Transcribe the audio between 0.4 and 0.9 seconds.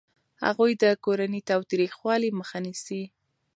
هغوی د